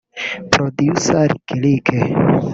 [0.53, 1.29] Producer
[1.61, 1.89] Lick Lick